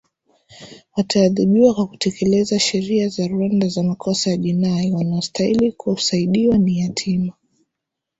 wataadhibiwa 0.97 1.73
kwa 1.73 1.87
kutekeleza 1.87 2.59
sheria 2.59 3.07
za 3.07 3.27
rwanda 3.27 3.67
za 3.67 3.83
makosa 3.83 4.29
ya 4.29 4.37
jinai 4.37 4.91
wanaostahili 4.91 5.71
kusaidiwa 5.71 6.57
ni 6.57 6.79
yatima 6.79 7.33